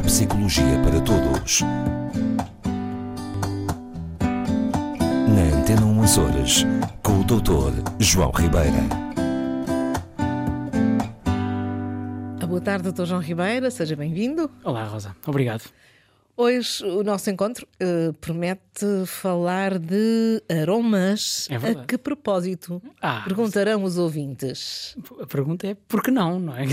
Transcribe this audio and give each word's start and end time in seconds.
Neuropsicologia 0.00 0.80
para 0.82 0.98
Todos. 1.02 1.60
Na 5.28 5.58
Antena 5.58 5.84
1 5.84 6.00
Horas, 6.00 6.64
com 7.02 7.20
o 7.20 7.24
Dr. 7.24 7.82
João 7.98 8.30
Ribeira. 8.30 8.80
Boa 12.48 12.60
tarde, 12.62 12.90
Dr. 12.90 13.04
João 13.04 13.20
Ribeira, 13.20 13.70
seja 13.70 13.94
bem-vindo. 13.94 14.50
Olá, 14.64 14.84
Rosa, 14.84 15.14
obrigado. 15.26 15.64
Hoje 16.34 16.82
o 16.84 17.02
nosso 17.02 17.28
encontro 17.30 17.68
uh, 17.82 18.14
promete 18.14 19.04
falar 19.06 19.78
de 19.78 20.42
aromas. 20.62 21.46
É 21.50 21.58
verdade. 21.58 21.84
A 21.84 21.86
que 21.86 21.98
propósito? 21.98 22.82
Ah, 23.02 23.22
Perguntarão 23.24 23.84
os 23.84 23.98
ouvintes. 23.98 24.96
A 25.20 25.26
pergunta 25.26 25.66
é 25.66 25.74
por 25.74 26.02
que 26.02 26.10
não, 26.10 26.40
não 26.40 26.56
é? 26.56 26.64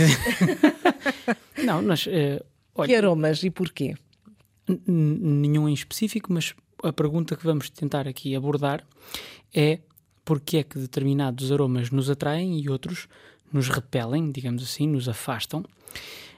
não, 1.64 1.82
nós. 1.82 2.08
Uh, 2.08 2.42
olha, 2.78 2.88
Que 2.88 2.96
aromas 2.96 3.44
e 3.44 3.50
porquê? 3.50 3.96
nenhum 4.86 5.70
em 5.70 5.74
específico, 5.74 6.32
mas 6.32 6.54
a 6.84 6.92
pergunta 6.92 7.36
que 7.36 7.46
vamos 7.46 7.70
tentar 7.70 8.08
aqui 8.08 8.36
abordar 8.36 8.86
é 9.54 9.80
porque 10.26 10.58
é 10.58 10.64
que 10.64 10.78
determinados 10.78 11.52
aromas 11.52 11.90
nos 11.90 12.10
atraem 12.10 12.60
e 12.60 12.70
outros 12.70 13.08
nos 13.52 13.70
repelem, 13.70 14.30
digamos 14.32 14.62
assim, 14.62 14.88
nos 14.88 15.08
afastam. 15.08 15.64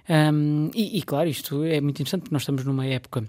Um, 0.08 0.70
e, 0.76 1.00
e, 1.00 1.02
claro, 1.02 1.28
isto 1.28 1.64
é 1.64 1.82
muito 1.82 2.00
interessante 2.02 2.22
porque 2.22 2.36
nós 2.36 2.44
estamos 2.44 2.64
numa 2.64 2.86
época 2.86 3.26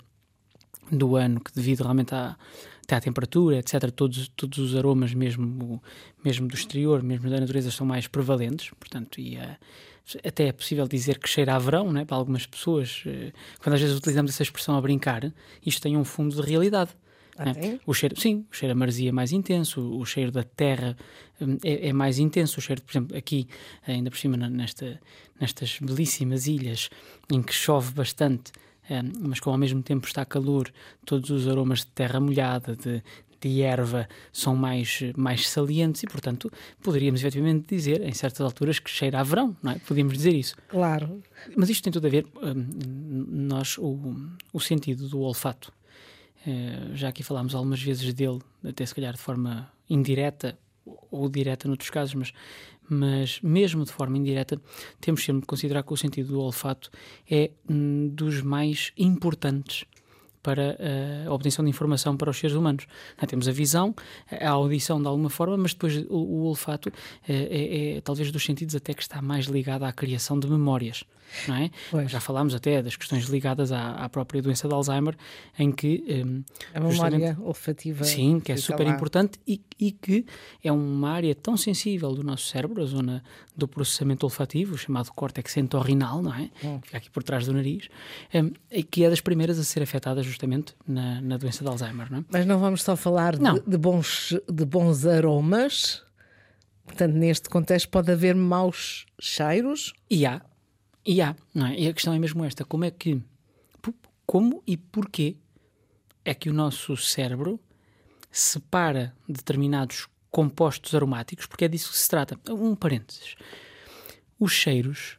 do 0.90 1.16
ano 1.16 1.40
que, 1.40 1.52
devido 1.54 1.80
realmente 1.80 2.14
à, 2.14 2.36
até 2.82 2.96
à 2.96 3.00
temperatura, 3.00 3.58
etc., 3.58 3.90
todos, 3.90 4.28
todos 4.28 4.58
os 4.58 4.76
aromas, 4.76 5.14
mesmo, 5.14 5.82
mesmo 6.22 6.46
do 6.46 6.54
exterior, 6.54 7.02
mesmo 7.02 7.30
da 7.30 7.40
natureza, 7.40 7.70
são 7.70 7.86
mais 7.86 8.06
prevalentes. 8.06 8.70
Portanto, 8.78 9.18
e, 9.20 9.36
eh, 9.36 9.56
até 10.24 10.48
é 10.48 10.52
possível 10.52 10.86
dizer 10.86 11.18
que 11.18 11.28
cheira 11.28 11.54
a 11.54 11.58
verão, 11.58 11.92
né, 11.92 12.04
para 12.04 12.16
algumas 12.16 12.46
pessoas. 12.46 13.02
eh, 13.06 13.32
Quando 13.62 13.74
às 13.74 13.80
vezes 13.80 13.96
utilizamos 13.96 14.32
essa 14.32 14.42
expressão 14.42 14.76
a 14.76 14.80
brincar, 14.80 15.32
isto 15.64 15.82
tem 15.82 15.96
um 15.96 16.04
fundo 16.04 16.34
de 16.34 16.48
realidade. 16.48 16.90
Ah, 17.36 17.46
né? 17.46 17.80
O 17.86 17.94
cheiro, 17.94 18.20
sim, 18.20 18.44
o 18.50 18.54
cheiro 18.54 18.72
a 18.72 18.74
maresia 18.74 19.08
é 19.08 19.12
mais 19.12 19.32
intenso, 19.32 19.80
o 19.98 20.04
cheiro 20.04 20.30
da 20.30 20.42
terra 20.42 20.96
hum, 21.40 21.56
é, 21.64 21.88
é 21.88 21.92
mais 21.92 22.18
intenso. 22.18 22.58
O 22.58 22.62
cheiro, 22.62 22.82
por 22.82 22.92
exemplo, 22.92 23.16
aqui, 23.16 23.48
ainda 23.86 24.10
por 24.10 24.18
cima, 24.18 24.36
nesta, 24.36 25.00
nestas 25.40 25.78
belíssimas 25.80 26.46
ilhas 26.46 26.90
em 27.30 27.42
que 27.42 27.54
chove 27.54 27.92
bastante, 27.94 28.52
hum, 28.90 29.12
mas 29.20 29.40
como 29.40 29.54
ao 29.54 29.58
mesmo 29.58 29.82
tempo 29.82 30.06
está 30.06 30.24
calor, 30.24 30.70
todos 31.06 31.30
os 31.30 31.48
aromas 31.48 31.80
de 31.80 31.86
terra 31.86 32.20
molhada, 32.20 32.76
de, 32.76 33.02
de 33.40 33.62
erva, 33.62 34.08
são 34.32 34.54
mais, 34.54 35.00
mais 35.16 35.48
salientes 35.48 36.02
e, 36.02 36.06
portanto, 36.06 36.50
poderíamos 36.82 37.20
efetivamente 37.20 37.74
dizer, 37.74 38.02
em 38.02 38.12
certas 38.12 38.40
alturas, 38.40 38.78
que 38.78 38.90
cheira 38.90 39.20
a 39.20 39.22
verão, 39.22 39.56
não 39.62 39.72
é? 39.72 39.78
Podíamos 39.78 40.14
dizer 40.14 40.34
isso. 40.34 40.56
Claro. 40.68 41.22
Mas 41.56 41.70
isto 41.70 41.82
tem 41.82 41.92
tudo 41.92 42.06
a 42.06 42.10
ver, 42.10 42.26
hum, 42.42 43.26
nós, 43.28 43.78
o, 43.78 44.16
o 44.52 44.60
sentido 44.60 45.08
do 45.08 45.20
olfato. 45.20 45.72
Eh, 46.46 46.90
já 46.94 47.08
aqui 47.08 47.22
falámos 47.22 47.54
algumas 47.54 47.82
vezes 47.82 48.12
dele, 48.14 48.40
até 48.64 48.84
se 48.84 48.94
calhar 48.94 49.12
de 49.14 49.20
forma 49.20 49.70
indireta 49.88 50.58
ou 51.10 51.28
direta 51.28 51.68
noutros 51.68 51.90
casos, 51.90 52.14
mas, 52.14 52.32
mas 52.88 53.40
mesmo 53.42 53.84
de 53.84 53.92
forma 53.92 54.16
indireta, 54.16 54.60
temos 55.00 55.24
sempre 55.24 55.42
de 55.42 55.46
considerar 55.46 55.82
que 55.82 55.92
o 55.92 55.96
sentido 55.96 56.28
do 56.28 56.40
olfato 56.40 56.90
é 57.30 57.50
hum, 57.68 58.08
dos 58.08 58.40
mais 58.42 58.92
importantes 58.96 59.84
para 60.42 60.76
eh, 60.78 61.24
a 61.26 61.32
obtenção 61.32 61.64
de 61.64 61.70
informação 61.70 62.16
para 62.16 62.30
os 62.30 62.38
seres 62.38 62.56
humanos. 62.56 62.86
Ah, 63.18 63.26
temos 63.26 63.48
a 63.48 63.52
visão, 63.52 63.94
a 64.30 64.48
audição 64.50 65.00
de 65.00 65.06
alguma 65.06 65.30
forma, 65.30 65.56
mas 65.56 65.72
depois 65.72 65.96
o, 66.08 66.16
o 66.16 66.42
olfato 66.44 66.90
eh, 67.28 67.48
é, 67.50 67.96
é 67.96 68.00
talvez 68.00 68.30
dos 68.32 68.44
sentidos 68.44 68.74
até 68.74 68.94
que 68.94 69.02
está 69.02 69.20
mais 69.20 69.46
ligado 69.46 69.84
à 69.84 69.92
criação 69.92 70.38
de 70.38 70.48
memórias. 70.48 71.04
Não 71.46 71.54
é? 71.54 71.70
Pois. 71.90 72.10
Já 72.10 72.20
falámos 72.20 72.54
até 72.54 72.82
das 72.82 72.96
questões 72.96 73.24
ligadas 73.26 73.72
à, 73.72 73.92
à 73.92 74.08
própria 74.08 74.42
doença 74.42 74.66
de 74.66 74.74
Alzheimer, 74.74 75.16
em 75.58 75.70
que 75.70 76.04
hum, 76.26 76.42
A 76.74 76.80
memória 76.80 77.36
olfativa. 77.40 78.04
Sim, 78.04 78.40
que 78.40 78.52
é 78.52 78.56
super 78.56 78.86
lá. 78.86 78.92
importante 78.92 79.38
e, 79.46 79.60
e 79.78 79.92
que 79.92 80.26
é 80.62 80.72
uma 80.72 81.10
área 81.10 81.34
tão 81.34 81.56
sensível 81.56 82.12
do 82.14 82.22
nosso 82.22 82.46
cérebro, 82.48 82.82
a 82.82 82.86
zona 82.86 83.22
do 83.56 83.68
processamento 83.68 84.24
olfativo, 84.26 84.76
chamado 84.76 85.10
córtex 85.12 85.56
entorrinal, 85.56 86.22
não 86.22 86.34
é? 86.34 86.50
Hum. 86.64 86.80
Que 86.80 86.86
fica 86.86 86.98
aqui 86.98 87.10
por 87.10 87.22
trás 87.22 87.46
do 87.46 87.52
nariz, 87.52 87.88
em, 88.32 88.52
e 88.70 88.82
que 88.82 89.04
é 89.04 89.10
das 89.10 89.20
primeiras 89.20 89.58
a 89.58 89.64
ser 89.64 89.82
afetada 89.82 90.22
justamente 90.30 90.74
na, 90.86 91.20
na 91.20 91.36
doença 91.36 91.62
de 91.62 91.68
Alzheimer, 91.68 92.10
não 92.10 92.18
é? 92.18 92.24
Mas 92.30 92.46
não 92.46 92.58
vamos 92.58 92.82
só 92.82 92.96
falar 92.96 93.36
de, 93.36 93.60
de 93.66 93.76
bons, 93.76 94.36
de 94.48 94.64
bons 94.64 95.06
aromas. 95.06 96.02
Portanto, 96.84 97.14
neste 97.14 97.48
contexto 97.48 97.88
pode 97.88 98.10
haver 98.10 98.34
maus 98.34 99.06
cheiros. 99.20 99.92
E 100.08 100.26
há, 100.26 100.40
e 101.04 101.20
há, 101.20 101.36
não 101.54 101.66
é? 101.66 101.78
E 101.78 101.88
a 101.88 101.92
questão 101.92 102.12
é 102.14 102.18
mesmo 102.18 102.44
esta: 102.44 102.64
como 102.64 102.84
é 102.84 102.90
que, 102.90 103.20
como 104.26 104.62
e 104.66 104.76
porquê 104.76 105.36
é 106.24 106.34
que 106.34 106.50
o 106.50 106.52
nosso 106.52 106.96
cérebro 106.96 107.60
separa 108.30 109.14
determinados 109.28 110.06
compostos 110.30 110.94
aromáticos, 110.94 111.46
porque 111.46 111.64
é 111.64 111.68
disso 111.68 111.90
que 111.90 111.98
se 111.98 112.08
trata. 112.08 112.38
Um 112.48 112.74
parênteses: 112.74 113.34
os 114.38 114.52
cheiros 114.52 115.18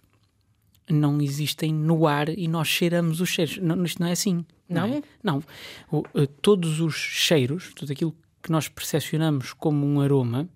não 0.89 1.21
existem 1.21 1.73
no 1.73 2.07
ar 2.07 2.29
e 2.29 2.47
nós 2.47 2.67
cheiramos 2.67 3.21
os 3.21 3.29
cheiros. 3.29 3.57
Não, 3.57 3.83
isto 3.83 3.99
não 4.01 4.07
é 4.07 4.11
assim. 4.11 4.45
Não? 4.71 4.87
Não? 4.87 4.95
é? 4.95 5.01
Não. 5.23 5.43
O, 5.91 6.03
eh, 6.15 6.27
todos 6.41 6.79
os 6.79 6.95
cheiros, 6.95 7.73
tudo 7.75 7.91
aquilo 7.91 8.15
que 8.41 8.51
nós 8.51 8.67
percepcionamos 8.67 9.53
como 9.53 9.85
um 9.85 10.01
aroma, 10.01 10.49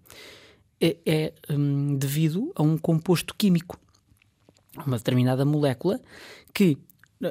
é, 0.82 0.98
é, 1.06 1.34
hum, 1.50 1.96
devido 1.98 2.52
a 2.56 2.64
um 2.64 2.78
composto 2.78 3.34
químico 3.36 3.80
uma 4.86 4.98
determinada 4.98 5.46
molécula 5.46 6.02
que, 6.54 6.78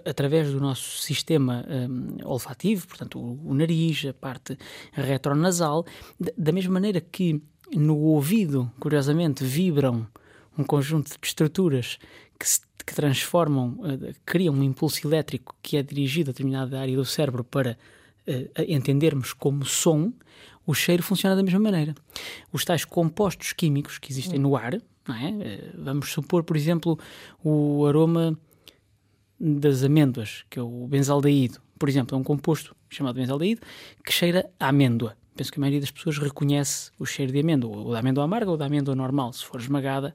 através 0.04 0.50
do 0.50 0.60
nosso 0.60 1.02
sistema 1.02 1.64
hum, 1.68 2.16
olfativo, 2.24 2.86
portanto, 2.86 3.18
o, 3.18 3.50
o 3.50 3.54
nariz, 3.54 4.04
a 4.06 4.14
parte 4.14 4.56
retronasal, 4.92 5.84
da 6.36 6.52
mesma 6.52 6.72
maneira 6.72 7.00
que 7.00 7.42
no 7.72 7.98
ouvido, 7.98 8.70
curiosamente, 8.78 9.44
vibram 9.44 10.06
um 10.56 10.64
conjunto 10.64 11.10
de 11.10 11.26
estruturas 11.26 11.98
que, 12.38 12.48
se- 12.48 12.60
que 12.86 12.94
transformam, 12.94 13.78
eh, 13.84 14.12
criam 14.24 14.54
um 14.54 14.62
impulso 14.62 15.06
elétrico 15.06 15.54
que 15.62 15.76
é 15.76 15.82
dirigido 15.82 16.30
a 16.30 16.32
determinada 16.32 16.80
área 16.80 16.96
do 16.96 17.04
cérebro 17.04 17.42
para 17.44 17.78
a 18.56 18.62
entendermos 18.62 19.34
como 19.34 19.66
som, 19.66 20.10
o 20.66 20.72
cheiro 20.72 21.02
funciona 21.02 21.36
da 21.36 21.42
mesma 21.42 21.60
maneira. 21.60 21.94
Os 22.50 22.64
tais 22.64 22.82
compostos 22.84 23.52
químicos 23.52 23.98
que 23.98 24.10
existem 24.10 24.38
no 24.38 24.56
ar, 24.56 24.80
não 25.06 25.14
é? 25.14 25.28
Eh, 25.42 25.70
vamos 25.76 26.10
supor, 26.10 26.42
por 26.42 26.56
exemplo, 26.56 26.98
o 27.44 27.84
aroma 27.86 28.38
das 29.38 29.82
amêndoas, 29.84 30.44
que 30.48 30.58
é 30.58 30.62
o 30.62 30.86
benzaldeído, 30.86 31.60
por 31.78 31.88
exemplo, 31.88 32.16
é 32.16 32.18
um 32.18 32.24
composto 32.24 32.74
chamado 32.88 33.16
benzaldeído 33.16 33.60
que 34.04 34.12
cheira 34.12 34.48
a 34.58 34.68
amêndoa. 34.68 35.16
Penso 35.36 35.52
que 35.52 35.58
a 35.58 35.60
maioria 35.60 35.80
das 35.80 35.90
pessoas 35.90 36.16
reconhece 36.16 36.92
o 36.98 37.04
cheiro 37.04 37.30
de 37.32 37.40
amêndoa, 37.40 37.76
ou 37.76 37.92
da 37.92 37.98
amêndoa 37.98 38.24
amarga 38.24 38.50
ou 38.50 38.56
da 38.56 38.66
amêndoa 38.66 38.94
normal, 38.94 39.32
se 39.34 39.44
for 39.44 39.60
esmagada. 39.60 40.14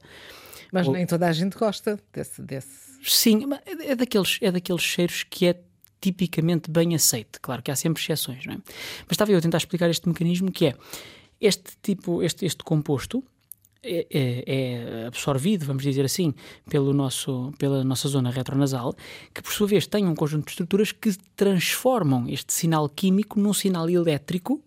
Mas 0.72 0.86
nem 0.88 1.06
toda 1.06 1.26
a 1.26 1.32
gente 1.32 1.56
gosta 1.56 1.98
desse. 2.12 2.42
desse. 2.42 2.90
Sim, 3.02 3.46
mas 3.46 3.60
é 3.66 3.92
é 3.92 3.96
daqueles, 3.96 4.38
é 4.40 4.52
daqueles 4.52 4.82
cheiros 4.82 5.24
que 5.28 5.46
é 5.46 5.60
tipicamente 6.00 6.70
bem 6.70 6.94
aceite. 6.94 7.38
Claro 7.40 7.62
que 7.62 7.70
há 7.70 7.76
sempre 7.76 8.02
exceções, 8.02 8.46
não 8.46 8.54
é? 8.54 8.56
Mas 8.56 9.12
estava 9.12 9.30
eu 9.32 9.38
a 9.38 9.40
tentar 9.40 9.58
explicar 9.58 9.90
este 9.90 10.08
mecanismo 10.08 10.50
que 10.50 10.66
é 10.66 10.74
este 11.40 11.72
tipo, 11.82 12.22
este, 12.22 12.44
este 12.46 12.62
composto 12.62 13.24
é, 13.82 14.06
é- 14.10 14.44
é 15.02 15.06
absorvido, 15.06 15.64
vamos 15.64 15.82
dizer 15.82 16.04
assim, 16.04 16.34
pelo 16.68 16.92
nosso, 16.92 17.52
pela 17.58 17.82
nossa 17.82 18.08
zona 18.08 18.30
retronasal, 18.30 18.94
que 19.34 19.42
por 19.42 19.52
sua 19.52 19.66
vez 19.66 19.86
tem 19.86 20.06
um 20.06 20.14
conjunto 20.14 20.44
de 20.44 20.50
estruturas 20.50 20.92
que 20.92 21.14
transformam 21.34 22.28
este 22.28 22.52
sinal 22.52 22.88
químico 22.88 23.40
num 23.40 23.54
sinal 23.54 23.88
elétrico 23.88 24.62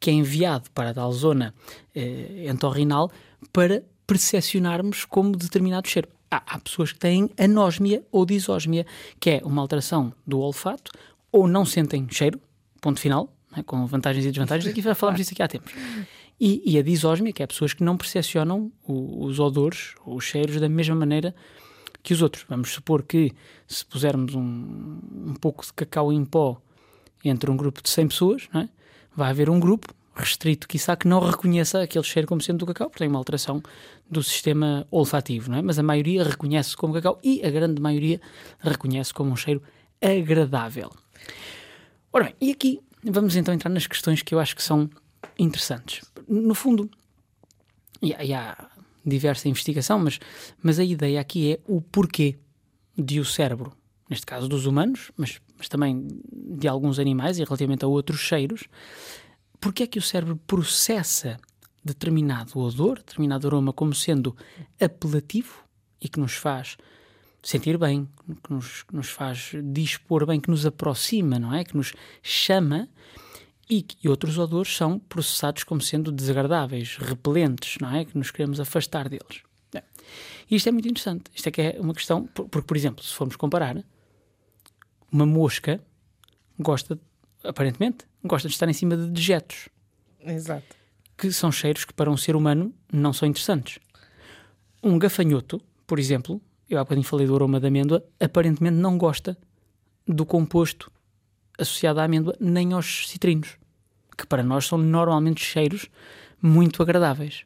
que 0.00 0.10
é 0.10 0.12
enviado 0.14 0.70
para 0.72 0.90
a 0.90 0.94
tal 0.94 1.12
zona 1.12 1.54
eh, 1.94 2.46
entorrinal 2.50 3.10
para 3.52 3.82
percepcionarmos 4.06 5.04
como 5.04 5.36
determinado 5.36 5.88
cheiro. 5.88 6.08
Há, 6.30 6.42
há 6.46 6.58
pessoas 6.58 6.92
que 6.92 6.98
têm 6.98 7.30
anósmia 7.38 8.04
ou 8.10 8.24
disósmia, 8.26 8.86
que 9.20 9.30
é 9.30 9.40
uma 9.44 9.60
alteração 9.62 10.12
do 10.26 10.40
olfato, 10.40 10.90
ou 11.30 11.46
não 11.46 11.64
sentem 11.64 12.06
cheiro, 12.10 12.40
ponto 12.80 13.00
final, 13.00 13.32
né, 13.56 13.62
com 13.62 13.86
vantagens 13.86 14.24
e 14.24 14.28
desvantagens, 14.30 14.70
aqui 14.70 14.80
já 14.82 14.94
falámos 14.94 15.20
disso 15.20 15.32
aqui 15.32 15.42
há 15.42 15.48
tempos. 15.48 15.72
E, 16.40 16.62
e 16.66 16.78
a 16.78 16.82
disósmia, 16.82 17.32
que 17.32 17.42
é 17.42 17.46
pessoas 17.46 17.72
que 17.72 17.84
não 17.84 17.96
percepcionam 17.96 18.72
o- 18.86 19.24
os 19.24 19.38
odores 19.38 19.94
ou 20.04 20.16
os 20.16 20.24
cheiros 20.24 20.60
da 20.60 20.68
mesma 20.68 20.94
maneira 20.96 21.34
que 22.02 22.12
os 22.12 22.20
outros. 22.20 22.44
Vamos 22.48 22.70
supor 22.72 23.02
que 23.04 23.32
se 23.68 23.84
pusermos 23.86 24.34
um, 24.34 24.98
um 25.28 25.34
pouco 25.40 25.64
de 25.64 25.72
cacau 25.72 26.12
em 26.12 26.24
pó 26.24 26.60
entre 27.24 27.50
um 27.50 27.56
grupo 27.56 27.80
de 27.82 27.88
100 27.88 28.08
pessoas, 28.08 28.48
é? 28.54 28.68
vai 29.16 29.30
haver 29.30 29.48
um 29.48 29.58
grupo 29.60 29.94
restrito, 30.14 30.68
quiçá, 30.68 30.96
que 30.96 31.08
não 31.08 31.20
reconheça 31.20 31.82
aquele 31.82 32.04
cheiro 32.04 32.28
como 32.28 32.40
sendo 32.40 32.58
do 32.58 32.66
cacau, 32.66 32.88
porque 32.88 33.00
tem 33.00 33.08
uma 33.08 33.18
alteração 33.18 33.62
do 34.08 34.22
sistema 34.22 34.86
olfativo, 34.90 35.50
não 35.50 35.58
é? 35.58 35.62
Mas 35.62 35.78
a 35.78 35.82
maioria 35.82 36.24
reconhece 36.24 36.76
como 36.76 36.94
cacau 36.94 37.18
e 37.22 37.44
a 37.44 37.50
grande 37.50 37.80
maioria 37.80 38.20
reconhece 38.60 39.12
como 39.12 39.30
um 39.30 39.36
cheiro 39.36 39.62
agradável. 40.00 40.90
Ora 42.12 42.24
bem, 42.24 42.34
e 42.40 42.50
aqui 42.52 42.80
vamos 43.02 43.36
então 43.36 43.52
entrar 43.52 43.70
nas 43.70 43.86
questões 43.86 44.22
que 44.22 44.34
eu 44.34 44.38
acho 44.38 44.54
que 44.54 44.62
são 44.62 44.88
interessantes. 45.38 46.02
No 46.28 46.54
fundo, 46.54 46.88
e 48.00 48.10
e 48.12 48.32
há 48.32 48.70
diversa 49.04 49.48
investigação, 49.48 49.98
mas, 49.98 50.18
mas 50.62 50.78
a 50.78 50.84
ideia 50.84 51.20
aqui 51.20 51.52
é 51.52 51.60
o 51.66 51.80
porquê 51.80 52.38
de 52.96 53.20
o 53.20 53.24
cérebro 53.24 53.72
neste 54.08 54.26
caso 54.26 54.48
dos 54.48 54.66
humanos, 54.66 55.10
mas, 55.16 55.40
mas 55.56 55.68
também 55.68 56.06
de 56.32 56.68
alguns 56.68 56.98
animais 56.98 57.38
e 57.38 57.44
relativamente 57.44 57.84
a 57.84 57.88
outros 57.88 58.20
cheiros, 58.20 58.64
porque 59.64 59.84
é 59.84 59.86
que 59.86 59.98
o 59.98 60.02
cérebro 60.02 60.36
processa 60.46 61.40
determinado 61.82 62.58
odor, 62.58 62.98
determinado 62.98 63.46
aroma 63.46 63.72
como 63.72 63.94
sendo 63.94 64.36
apelativo 64.78 65.64
e 65.98 66.06
que 66.06 66.20
nos 66.20 66.34
faz 66.34 66.76
sentir 67.42 67.78
bem, 67.78 68.06
que 68.42 68.52
nos, 68.52 68.82
que 68.82 68.94
nos 68.94 69.08
faz 69.08 69.52
dispor 69.72 70.26
bem, 70.26 70.38
que 70.38 70.50
nos 70.50 70.66
aproxima, 70.66 71.38
não 71.38 71.54
é? 71.54 71.64
Que 71.64 71.74
nos 71.74 71.94
chama 72.22 72.90
e, 73.70 73.86
e 74.02 74.06
outros 74.06 74.36
odores 74.36 74.76
são 74.76 74.98
processados 74.98 75.64
como 75.64 75.80
sendo 75.80 76.12
desagradáveis, 76.12 76.98
repelentes, 76.98 77.78
não 77.80 77.90
é? 77.90 78.04
Que 78.04 78.18
nos 78.18 78.30
queremos 78.30 78.60
afastar 78.60 79.08
deles. 79.08 79.42
É. 79.74 79.82
E 80.50 80.56
isto 80.56 80.68
é 80.68 80.72
muito 80.72 80.90
interessante. 80.90 81.30
Isto 81.34 81.48
é 81.48 81.50
que 81.50 81.62
é 81.62 81.76
uma 81.80 81.94
questão, 81.94 82.26
porque, 82.26 82.66
por 82.66 82.76
exemplo, 82.76 83.02
se 83.02 83.14
formos 83.14 83.34
comparar, 83.34 83.82
uma 85.10 85.24
mosca 85.24 85.82
gosta, 86.58 87.00
aparentemente, 87.42 88.04
gosta 88.24 88.48
de 88.48 88.54
estar 88.54 88.68
em 88.68 88.72
cima 88.72 88.96
de 88.96 89.08
dejetos. 89.08 89.68
Exato. 90.20 90.76
Que 91.16 91.30
são 91.30 91.52
cheiros 91.52 91.84
que 91.84 91.92
para 91.92 92.10
um 92.10 92.16
ser 92.16 92.34
humano 92.34 92.74
não 92.92 93.12
são 93.12 93.28
interessantes. 93.28 93.78
Um 94.82 94.98
gafanhoto, 94.98 95.60
por 95.86 95.98
exemplo, 95.98 96.40
eu 96.68 96.78
há 96.78 96.84
bocadinho 96.84 97.06
falei 97.06 97.26
do 97.26 97.34
aroma 97.34 97.60
da 97.60 97.68
amêndoa, 97.68 98.04
aparentemente 98.18 98.76
não 98.76 98.98
gosta 98.98 99.36
do 100.06 100.26
composto 100.26 100.90
associado 101.58 102.00
à 102.00 102.04
amêndoa 102.04 102.36
nem 102.40 102.72
aos 102.72 103.08
citrinos, 103.08 103.56
que 104.16 104.26
para 104.26 104.42
nós 104.42 104.66
são 104.66 104.78
normalmente 104.78 105.42
cheiros 105.42 105.88
muito 106.40 106.82
agradáveis. 106.82 107.44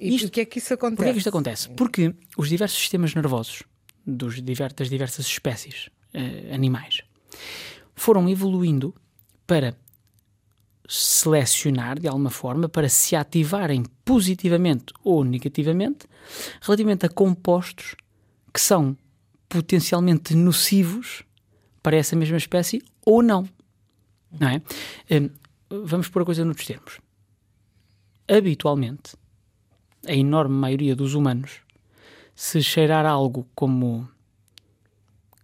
E 0.00 0.14
isto, 0.14 0.26
porquê 0.26 0.40
é 0.40 0.44
que 0.44 0.58
isso 0.58 0.74
acontece? 0.74 0.96
Porquê 0.96 1.10
é 1.10 1.12
que 1.12 1.18
isto 1.18 1.28
acontece? 1.28 1.68
Porque 1.70 2.14
os 2.36 2.48
diversos 2.48 2.78
sistemas 2.78 3.14
nervosos 3.14 3.62
dos 4.04 4.40
das 4.40 4.88
diversas 4.88 5.26
espécies 5.26 5.88
eh, 6.12 6.52
animais 6.52 7.02
foram 7.94 8.28
evoluindo 8.28 8.94
para 9.46 9.76
selecionar 10.88 11.98
de 11.98 12.08
alguma 12.08 12.30
forma 12.30 12.68
para 12.68 12.88
se 12.88 13.16
ativarem 13.16 13.84
positivamente 14.04 14.92
ou 15.02 15.24
negativamente 15.24 16.06
relativamente 16.60 17.06
a 17.06 17.08
compostos 17.08 17.94
que 18.52 18.60
são 18.60 18.96
potencialmente 19.48 20.34
nocivos 20.34 21.22
para 21.82 21.96
essa 21.96 22.16
mesma 22.16 22.36
espécie 22.36 22.82
ou 23.04 23.22
não. 23.22 23.48
Não 24.38 24.48
é? 24.48 24.62
Hum, 25.10 25.30
vamos 25.84 26.08
pôr 26.08 26.22
a 26.22 26.24
coisa 26.24 26.44
noutros 26.44 26.66
termos. 26.66 27.00
Habitualmente, 28.28 29.14
a 30.06 30.14
enorme 30.14 30.54
maioria 30.54 30.96
dos 30.96 31.14
humanos, 31.14 31.60
se 32.34 32.62
cheirar 32.62 33.04
algo 33.04 33.46
como 33.54 34.08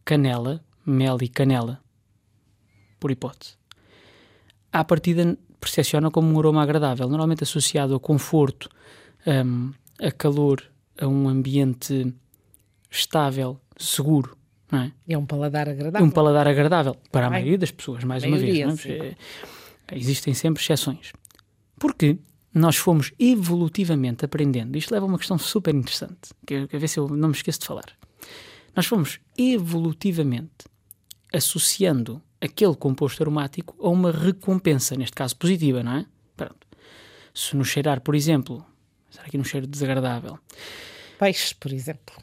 canela, 0.04 0.64
mel 0.86 1.18
e 1.20 1.28
canela, 1.28 1.82
por 2.98 3.10
hipótese, 3.10 3.57
à 4.72 4.84
partida 4.84 5.36
percepciona 5.60 6.10
como 6.10 6.32
um 6.32 6.38
aroma 6.38 6.62
agradável, 6.62 7.08
normalmente 7.08 7.42
associado 7.42 7.94
a 7.94 8.00
conforto, 8.00 8.68
um, 9.26 9.72
a 10.00 10.10
calor, 10.10 10.62
a 11.00 11.06
um 11.06 11.28
ambiente 11.28 12.14
estável, 12.90 13.60
seguro. 13.76 14.36
Não 14.70 14.80
é? 14.80 14.92
é 15.08 15.18
um 15.18 15.24
paladar 15.24 15.68
agradável. 15.68 16.06
Um 16.06 16.10
paladar 16.10 16.46
agradável 16.46 16.96
para 17.10 17.26
a 17.26 17.30
Ai, 17.30 17.40
maioria 17.40 17.58
das 17.58 17.70
pessoas, 17.70 18.04
mais 18.04 18.22
uma 18.22 18.36
vez. 18.36 18.86
É? 18.86 19.14
Existem 19.92 20.34
sempre 20.34 20.62
exceções. 20.62 21.12
Porque 21.78 22.18
nós 22.52 22.76
fomos 22.76 23.12
evolutivamente 23.18 24.24
aprendendo, 24.24 24.76
isto 24.76 24.92
leva 24.92 25.06
a 25.06 25.08
uma 25.08 25.18
questão 25.18 25.38
super 25.38 25.74
interessante, 25.74 26.34
que 26.46 26.54
eu, 26.54 26.80
ver 26.80 26.88
se 26.88 26.98
eu 26.98 27.08
não 27.08 27.28
me 27.28 27.34
esqueço 27.34 27.60
de 27.60 27.66
falar. 27.66 27.86
Nós 28.74 28.86
fomos 28.86 29.20
evolutivamente 29.36 30.66
associando 31.32 32.22
aquele 32.40 32.74
composto 32.74 33.22
aromático 33.22 33.74
a 33.80 33.88
uma 33.88 34.12
recompensa, 34.12 34.96
neste 34.96 35.14
caso 35.14 35.36
positiva, 35.36 35.82
não 35.82 35.92
é? 35.92 36.06
Pronto. 36.36 36.66
Se 37.34 37.56
nos 37.56 37.68
cheirar, 37.68 38.00
por 38.00 38.14
exemplo, 38.14 38.64
será 39.10 39.26
aqui 39.26 39.38
um 39.38 39.44
cheiro 39.44 39.66
desagradável? 39.66 40.38
Peixes, 41.18 41.52
por 41.52 41.72
exemplo. 41.72 42.14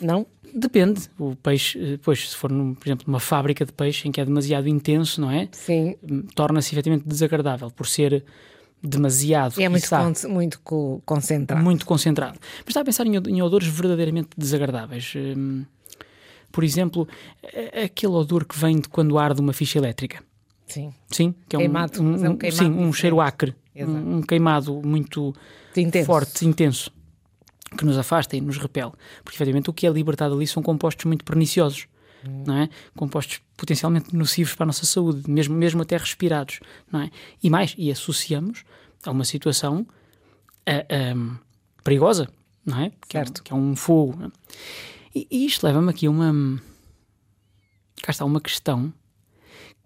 Não? 0.00 0.26
Depende. 0.54 1.08
O 1.18 1.36
peixe, 1.36 1.78
depois, 1.78 2.30
se 2.30 2.36
for, 2.36 2.50
num, 2.50 2.74
por 2.74 2.86
exemplo, 2.88 3.04
numa 3.06 3.20
fábrica 3.20 3.64
de 3.64 3.72
peixe 3.72 4.08
em 4.08 4.12
que 4.12 4.20
é 4.20 4.24
demasiado 4.24 4.68
intenso, 4.68 5.20
não 5.20 5.30
é? 5.30 5.48
Sim. 5.52 5.96
Torna-se 6.34 6.74
efetivamente 6.74 7.06
desagradável 7.06 7.70
por 7.70 7.86
ser 7.86 8.24
demasiado. 8.82 9.60
É 9.60 9.68
muito, 9.68 9.88
con 9.88 10.12
muito 10.28 10.60
co 10.60 11.02
concentrado. 11.04 11.62
Muito 11.62 11.86
concentrado. 11.86 12.38
Mas 12.58 12.68
está 12.68 12.80
a 12.80 12.84
pensar 12.84 13.06
em, 13.06 13.16
em 13.16 13.42
odores 13.42 13.68
verdadeiramente 13.68 14.30
desagradáveis. 14.36 15.12
Hum, 15.16 15.64
por 16.50 16.64
exemplo, 16.64 17.06
aquele 17.84 18.12
odor 18.12 18.44
que 18.44 18.58
vem 18.58 18.80
de 18.80 18.88
quando 18.88 19.18
arde 19.18 19.40
uma 19.40 19.52
ficha 19.52 19.78
elétrica. 19.78 20.22
Sim. 20.66 20.92
Sim, 21.10 21.34
que 21.48 21.56
é 21.56 21.58
um, 21.58 21.62
queimado, 21.62 22.02
um, 22.02 22.06
um, 22.06 22.30
um 22.30 22.36
queimado 22.36 22.64
sim, 22.64 22.70
um 22.70 22.92
cheiro 22.92 23.20
acre, 23.20 23.54
um, 23.76 24.16
um, 24.16 24.22
queimado 24.22 24.82
muito 24.82 25.34
intenso. 25.74 26.06
forte, 26.06 26.46
intenso 26.46 26.92
que 27.76 27.84
nos 27.84 27.98
afasta 27.98 28.36
e 28.36 28.40
nos 28.40 28.58
repele. 28.58 28.92
Porque, 29.22 29.36
efetivamente, 29.36 29.70
o 29.70 29.72
que 29.72 29.86
é 29.86 29.90
libertado 29.90 30.34
ali 30.34 30.46
são 30.46 30.62
compostos 30.62 31.04
muito 31.04 31.24
perniciosos, 31.24 31.86
hum. 32.26 32.44
não 32.46 32.56
é? 32.56 32.68
Compostos 32.96 33.40
potencialmente 33.56 34.14
nocivos 34.14 34.54
para 34.54 34.64
a 34.64 34.66
nossa 34.66 34.86
saúde, 34.86 35.30
mesmo, 35.30 35.54
mesmo 35.54 35.82
até 35.82 35.96
respirados, 35.96 36.60
não 36.90 37.00
é? 37.00 37.10
E 37.42 37.50
mais, 37.50 37.74
e 37.76 37.90
associamos 37.90 38.64
a 39.04 39.10
uma 39.10 39.24
situação 39.24 39.86
uh, 40.68 41.38
perigosa, 41.82 42.28
não 42.64 42.80
é? 42.80 42.90
Que, 43.08 43.12
certo. 43.12 43.40
É, 43.40 43.44
que 43.44 43.52
é 43.52 43.56
um 43.56 43.74
fogo. 43.74 44.30
E, 45.14 45.26
e 45.30 45.46
isto 45.46 45.64
leva-me 45.64 45.90
aqui 45.90 46.06
a 46.06 46.10
uma... 46.10 46.60
Cá 48.02 48.10
está, 48.10 48.24
uma 48.24 48.40
questão 48.40 48.92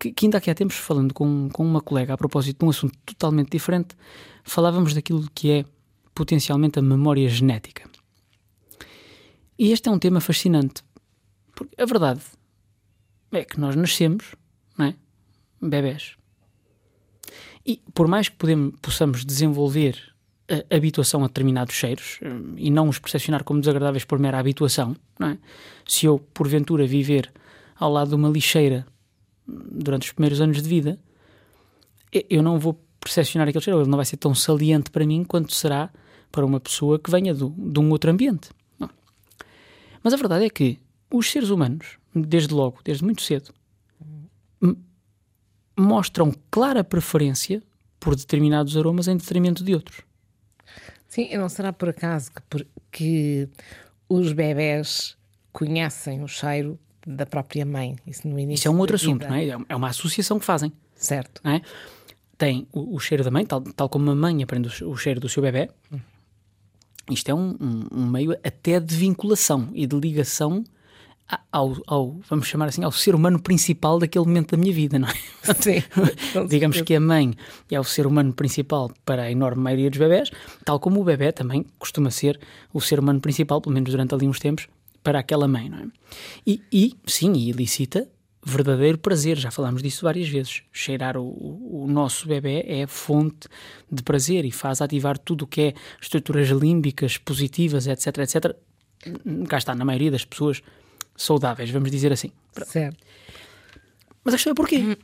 que, 0.03 0.13
que 0.13 0.27
ainda 0.27 0.39
aqui 0.39 0.51
há 0.51 0.55
tempos 0.55 0.77
falando 0.77 1.15
com, 1.15 1.49
com 1.53 1.65
uma 1.65 1.81
colega 1.81 2.15
a 2.15 2.17
propósito 2.17 2.59
de 2.59 2.65
um 2.65 2.71
assunto 2.71 2.99
totalmente 3.07 3.51
diferente, 3.51 3.97
falávamos 4.43 4.95
daquilo 4.95 5.31
que 5.33 5.51
é 5.51 5.65
potencialmente 6.13 6.79
a 6.79 6.83
memória 6.83 7.29
genética. 7.29 7.89
E 9.57 9.71
este 9.71 9.89
é 9.89 9.93
um 9.93 9.99
tema 9.99 10.21
fascinante, 10.21 10.83
porque 11.55 11.81
a 11.81 11.87
verdade 11.87 12.21
é 13.31 13.45
que 13.45 13.61
nós 13.61 13.77
nascemos, 13.77 14.35
não 14.77 14.87
é? 14.87 14.97
Bebés. 15.61 16.17
E 17.65 17.81
por 17.95 18.09
mais 18.09 18.29
que 18.29 18.37
podemos, 18.37 18.75
possamos 18.83 19.25
desenvolver 19.25 20.12
habituação 20.71 21.25
a 21.25 21.27
determinados 21.27 21.75
cheiros 21.75 22.19
hum, 22.23 22.55
e 22.57 22.71
não 22.71 22.89
os 22.89 22.99
percepcionar 22.99 23.45
como 23.45 23.61
desagradáveis 23.61 24.05
por 24.05 24.19
mera 24.19 24.39
habituação, 24.39 24.97
é? 25.21 25.37
Se 25.87 26.07
eu, 26.07 26.19
porventura, 26.19 26.87
viver 26.87 27.33
ao 27.79 27.91
lado 27.91 28.11
de 28.11 28.15
uma 28.15 28.29
lixeira 28.29 28.87
hum, 29.49 29.61
durante 29.71 30.07
os 30.07 30.13
primeiros 30.13 30.41
anos 30.41 30.63
de 30.63 30.69
vida, 30.69 30.99
eu 32.29 32.43
não 32.43 32.59
vou 32.59 32.79
percepcionar 33.01 33.49
aquele 33.49 33.65
cheiro, 33.65 33.81
ele 33.81 33.91
não 33.91 33.97
vai 33.97 34.05
ser 34.05 34.17
tão 34.17 34.35
saliente 34.35 34.91
para 34.91 35.05
mim 35.05 35.25
quanto 35.25 35.55
será 35.55 35.91
para 36.31 36.45
uma 36.45 36.61
pessoa 36.61 36.99
que 36.99 37.11
venha 37.11 37.35
do, 37.35 37.51
de 37.51 37.81
um 37.81 37.91
outro 37.91 38.11
ambiente. 38.11 38.51
Não. 38.79 38.91
Mas 40.03 40.15
a 40.15 40.17
verdade 40.17 40.45
é 40.45 40.51
que 40.51 40.79
os 41.11 41.31
seres 41.31 41.51
humanos, 41.51 41.99
desde 42.15 42.55
logo, 42.55 42.79
desde 42.85 43.05
muito 43.05 43.23
cedo, 43.23 43.53
mostram 45.77 46.33
clara 46.51 46.85
preferência 46.85 47.63
por 47.99 48.15
determinados 48.17 48.77
aromas 48.77 49.09
em 49.09 49.17
detrimento 49.17 49.65
de 49.65 49.75
outros. 49.75 50.03
Sim, 51.13 51.29
e 51.31 51.37
não 51.37 51.47
será 51.47 51.75
por 51.75 51.91
acaso 51.91 52.31
que, 52.33 52.67
que 52.91 53.49
os 54.09 54.33
bebés 54.33 55.15
conhecem 55.53 56.23
o 56.23 56.27
cheiro 56.27 56.79
da 57.07 57.27
própria 57.27 57.67
mãe? 57.67 57.97
Isso, 58.07 58.27
no 58.27 58.39
início 58.39 58.63
Isso 58.63 58.69
é 58.69 58.71
um 58.71 58.79
outro 58.79 58.97
assunto, 58.97 59.29
não 59.29 59.35
é? 59.35 59.49
É 59.69 59.77
uma 59.77 59.89
associação 59.89 60.39
que 60.39 60.45
fazem. 60.47 60.73
Certo. 60.95 61.43
Não 61.45 61.53
é? 61.53 61.61
Tem 62.39 62.67
o, 62.73 62.97
o 62.97 62.99
cheiro 62.99 63.23
da 63.23 63.31
mãe, 63.31 63.45
tal, 63.45 63.61
tal 63.61 63.91
como 63.91 64.11
a 64.11 64.15
mãe 64.15 64.43
aprende 64.43 64.71
o, 64.83 64.91
o 64.91 64.97
cheiro 64.97 65.21
do 65.21 65.29
seu 65.29 65.43
bebê. 65.43 65.69
Isto 67.11 67.31
é 67.31 67.35
um, 67.35 67.59
um, 67.61 67.89
um, 67.93 68.07
meio 68.07 68.33
até 68.43 68.81
de 68.81 68.97
vinculação 68.97 69.69
e 69.75 69.87
de 69.87 69.95
ligação 69.95 70.65
ao, 71.51 71.77
ao, 71.87 72.21
vamos 72.29 72.47
chamar 72.47 72.69
assim, 72.69 72.85
ao 72.85 72.93
ser 72.93 73.15
humano 73.15 73.41
principal 73.41 73.99
daquele 73.99 74.25
momento 74.25 74.57
da 74.57 74.57
minha 74.57 74.73
vida, 74.73 74.99
não 74.99 75.09
é? 75.09 75.15
Sim. 75.61 75.83
Digamos 76.49 76.81
que 76.83 76.95
a 76.95 77.01
mãe 77.01 77.35
é 77.71 77.81
o 77.81 77.85
ser 77.85 78.07
humano 78.07 78.33
principal 78.33 78.91
para 79.05 79.23
a 79.23 79.31
enorme 79.31 79.63
maioria 79.63 79.91
dos 79.91 79.99
bebés, 79.99 80.31
tal 80.65 80.79
como 80.79 81.01
o 81.01 81.05
bebê 81.05 81.33
também 81.33 81.65
costuma 81.79 82.11
ser 82.11 82.39
o 82.73 82.81
ser 82.81 82.99
humano 82.99 83.21
principal, 83.21 83.61
pelo 83.61 83.75
menos 83.75 83.91
durante 83.91 84.15
ali 84.15 84.27
uns 84.27 84.39
tempos, 84.39 84.69
para 85.03 85.19
aquela 85.19 85.49
mãe, 85.49 85.69
não 85.69 85.79
é? 85.79 85.87
E, 86.47 86.63
e 86.73 86.95
sim, 87.07 87.33
e 87.33 87.51
ilicita 87.51 88.09
verdadeiro 88.45 88.99
prazer, 88.99 89.39
já 89.39 89.51
falámos 89.51 89.83
disso 89.83 90.05
várias 90.05 90.29
vezes. 90.29 90.63
Cheirar 90.73 91.17
o, 91.17 91.23
o, 91.23 91.87
nosso 91.87 92.27
bebê 92.27 92.65
é 92.67 92.87
fonte 92.87 93.49
de 93.91 94.03
prazer 94.03 94.45
e 94.45 94.51
faz 94.51 94.81
ativar 94.81 95.17
tudo 95.17 95.43
o 95.43 95.47
que 95.47 95.61
é 95.61 95.75
estruturas 96.01 96.49
límbicas 96.49 97.17
positivas, 97.17 97.87
etc, 97.87 98.19
etc. 98.19 98.57
Cá 99.49 99.59
está, 99.59 99.75
na 99.75 99.85
maioria 99.85 100.11
das 100.11 100.25
pessoas 100.25 100.61
saudáveis, 101.17 101.71
vamos 101.71 101.91
dizer 101.91 102.13
assim. 102.13 102.31
Certo. 102.65 102.99
Mas 104.25 104.35
a 104.35 104.37
questão 104.37 104.53
é 104.53 104.55
porquê? 104.55 104.97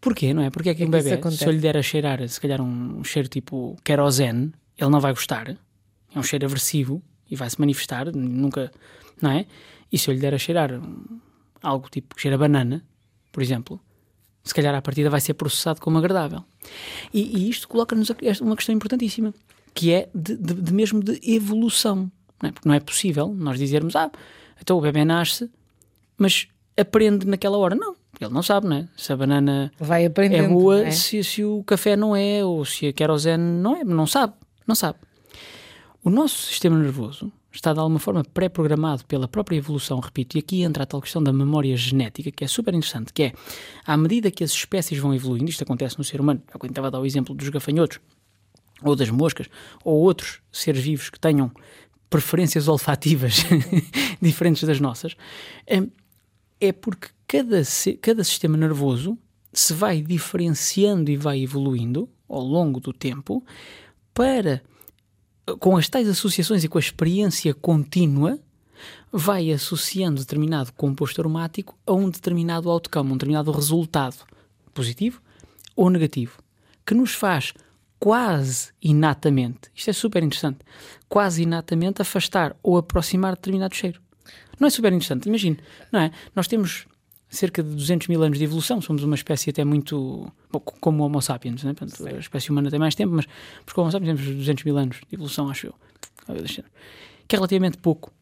Porquê, 0.00 0.32
não 0.32 0.42
é? 0.42 0.50
Porque 0.50 0.70
é 0.70 0.74
que 0.74 0.82
é 0.82 0.86
um 0.86 0.90
bebê, 0.90 1.20
se 1.30 1.44
eu 1.44 1.52
lhe 1.52 1.58
der 1.58 1.76
a 1.76 1.82
cheirar, 1.82 2.26
se 2.26 2.40
calhar 2.40 2.60
um 2.60 3.04
cheiro 3.04 3.28
tipo 3.28 3.76
querosene, 3.84 4.52
ele 4.78 4.90
não 4.90 5.00
vai 5.00 5.12
gostar. 5.12 5.50
É 5.50 6.18
um 6.18 6.22
cheiro 6.22 6.46
aversivo 6.46 7.02
e 7.30 7.36
vai 7.36 7.48
se 7.48 7.60
manifestar, 7.60 8.10
nunca, 8.14 8.72
não 9.20 9.30
é? 9.30 9.46
E 9.92 9.98
se 9.98 10.08
eu 10.08 10.14
lhe 10.14 10.20
der 10.20 10.34
a 10.34 10.38
cheirar 10.38 10.80
algo 11.62 11.88
tipo 11.90 12.14
que 12.14 12.22
cheira 12.22 12.38
banana, 12.38 12.82
por 13.30 13.42
exemplo, 13.42 13.80
se 14.42 14.54
calhar 14.54 14.74
à 14.74 14.80
partida 14.80 15.10
vai 15.10 15.20
ser 15.20 15.34
processado 15.34 15.80
como 15.80 15.98
agradável. 15.98 16.44
E, 17.12 17.38
e 17.38 17.50
isto 17.50 17.68
coloca-nos 17.68 18.10
uma 18.40 18.56
questão 18.56 18.74
importantíssima, 18.74 19.34
que 19.74 19.92
é 19.92 20.08
de, 20.14 20.36
de, 20.36 20.54
de 20.54 20.72
mesmo 20.72 21.02
de 21.02 21.20
evolução. 21.22 22.10
Não 22.42 22.48
é? 22.48 22.52
Porque 22.52 22.68
não 22.68 22.74
é 22.74 22.80
possível 22.80 23.34
nós 23.36 23.58
dizermos, 23.58 23.94
ah, 23.96 24.10
então 24.60 24.78
o 24.78 24.80
bebê 24.80 25.04
nasce, 25.04 25.50
mas 26.16 26.48
aprende 26.76 27.26
naquela 27.26 27.58
hora. 27.58 27.74
Não, 27.74 27.94
ele 28.20 28.32
não 28.32 28.42
sabe, 28.42 28.66
não 28.66 28.76
é? 28.76 28.88
Se 28.96 29.12
a 29.12 29.16
banana 29.16 29.72
Vai 29.78 30.04
é 30.04 30.48
boa, 30.48 30.86
é? 30.86 30.90
se, 30.90 31.22
se 31.24 31.44
o 31.44 31.62
café 31.64 31.96
não 31.96 32.14
é, 32.14 32.44
ou 32.44 32.64
se 32.64 32.86
a 32.86 32.92
querosene 32.92 33.42
não 33.42 33.76
é, 33.76 33.84
não 33.84 34.06
sabe, 34.06 34.34
não 34.66 34.74
sabe. 34.74 34.98
O 36.02 36.10
nosso 36.10 36.38
sistema 36.38 36.78
nervoso 36.78 37.30
está 37.52 37.72
de 37.72 37.80
alguma 37.80 37.98
forma 37.98 38.22
pré-programado 38.22 39.04
pela 39.04 39.26
própria 39.26 39.56
evolução, 39.56 39.98
repito, 39.98 40.36
e 40.36 40.40
aqui 40.40 40.62
entra 40.62 40.84
a 40.84 40.86
tal 40.86 41.00
questão 41.00 41.22
da 41.22 41.32
memória 41.32 41.76
genética, 41.76 42.30
que 42.30 42.44
é 42.44 42.46
super 42.46 42.72
interessante, 42.74 43.12
que 43.12 43.24
é, 43.24 43.32
à 43.84 43.96
medida 43.96 44.30
que 44.30 44.44
as 44.44 44.50
espécies 44.50 44.98
vão 44.98 45.14
evoluindo, 45.14 45.50
isto 45.50 45.62
acontece 45.62 45.98
no 45.98 46.04
ser 46.04 46.20
humano, 46.20 46.40
eu 46.52 46.68
estava 46.68 46.86
a 46.86 46.90
dar 46.90 47.00
o 47.00 47.06
exemplo 47.06 47.34
dos 47.34 47.48
gafanhotos, 47.48 47.98
ou 48.82 48.94
das 48.94 49.10
moscas, 49.10 49.48
ou 49.84 50.00
outros 50.00 50.40
seres 50.50 50.82
vivos 50.82 51.10
que 51.10 51.18
tenham 51.18 51.50
preferências 52.10 52.66
olfativas 52.68 53.46
diferentes 54.20 54.64
das 54.64 54.80
nossas, 54.80 55.16
hum, 55.70 55.88
é 56.60 56.72
porque 56.72 57.08
cada, 57.26 57.62
cada 58.02 58.24
sistema 58.24 58.56
nervoso 58.56 59.16
se 59.52 59.72
vai 59.72 60.02
diferenciando 60.02 61.10
e 61.10 61.16
vai 61.16 61.40
evoluindo 61.42 62.08
ao 62.28 62.42
longo 62.42 62.80
do 62.80 62.92
tempo 62.92 63.44
para, 64.12 64.62
com 65.58 65.76
as 65.76 65.88
tais 65.88 66.08
associações 66.08 66.62
e 66.62 66.68
com 66.68 66.78
a 66.78 66.80
experiência 66.80 67.54
contínua, 67.54 68.38
vai 69.12 69.50
associando 69.50 70.20
determinado 70.20 70.72
composto 70.72 71.20
aromático 71.20 71.76
a 71.86 71.92
um 71.92 72.08
determinado 72.08 72.70
outcome, 72.70 73.12
um 73.12 73.16
determinado 73.16 73.50
resultado 73.50 74.24
positivo 74.72 75.20
ou 75.74 75.90
negativo, 75.90 76.38
que 76.86 76.94
nos 76.94 77.12
faz 77.12 77.52
quase 78.00 78.72
inatamente, 78.82 79.70
isto 79.74 79.90
é 79.90 79.92
super 79.92 80.22
interessante, 80.22 80.58
quase 81.08 81.42
inatamente 81.42 82.02
afastar 82.02 82.56
ou 82.62 82.76
aproximar 82.78 83.34
determinado 83.36 83.74
cheiro. 83.74 84.00
Não 84.58 84.66
é 84.66 84.70
super 84.70 84.92
interessante? 84.92 85.28
Imagine, 85.28 85.58
não 85.92 86.00
é? 86.00 86.10
Nós 86.34 86.48
temos 86.48 86.86
cerca 87.28 87.62
de 87.62 87.70
200 87.70 88.08
mil 88.08 88.22
anos 88.22 88.38
de 88.38 88.44
evolução, 88.44 88.80
somos 88.80 89.04
uma 89.04 89.14
espécie 89.14 89.50
até 89.50 89.64
muito. 89.64 90.32
Bom, 90.50 90.58
co- 90.60 90.74
como 90.80 91.02
o 91.02 91.06
Homo 91.06 91.22
sapiens, 91.22 91.62
né? 91.62 91.72
Portanto, 91.74 92.06
a 92.08 92.18
espécie 92.18 92.50
humana 92.50 92.70
tem 92.70 92.78
mais 92.80 92.94
tempo, 92.94 93.14
mas 93.14 93.26
porque 93.64 93.78
o 93.78 93.82
Homo 93.82 93.92
sapiens 93.92 94.18
temos 94.18 94.36
200 94.36 94.64
mil 94.64 94.76
anos 94.76 94.96
de 95.08 95.14
evolução, 95.14 95.48
acho 95.48 95.68
eu. 95.68 95.74
Que 97.28 97.36
é 97.36 97.38
relativamente 97.38 97.78
pouco. 97.78 98.12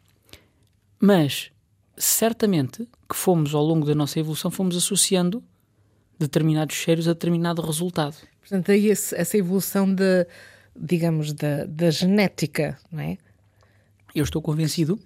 Mas 1.00 1.50
certamente 1.96 2.86
que 3.08 3.16
fomos, 3.16 3.54
ao 3.54 3.64
longo 3.64 3.86
da 3.86 3.94
nossa 3.94 4.18
evolução, 4.20 4.50
fomos 4.50 4.76
associando 4.76 5.42
determinados 6.18 6.74
cheiros 6.76 7.08
a 7.08 7.12
determinado 7.12 7.62
resultado. 7.62 8.16
Portanto, 8.48 8.70
aí 8.72 8.86
esse- 8.88 9.14
essa 9.14 9.36
evolução 9.36 9.92
de, 9.92 10.26
digamos, 10.74 11.32
da, 11.32 11.64
da 11.66 11.90
genética, 11.90 12.78
não 12.90 13.00
é? 13.02 13.18
Eu 14.14 14.24
estou 14.24 14.40
convencido 14.40 14.98